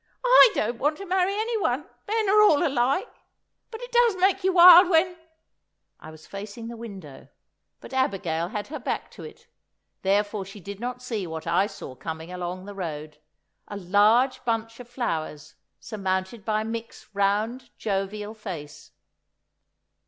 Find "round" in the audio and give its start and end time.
17.13-17.69